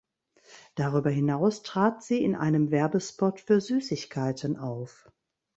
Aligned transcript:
Darüber 0.73 1.11
hinaus 1.11 1.61
trat 1.61 2.01
sie 2.01 2.23
in 2.23 2.33
einem 2.33 2.71
Werbespot 2.71 3.39
für 3.39 3.61
Süßigkeiten 3.61 4.57
auf. 4.57 5.11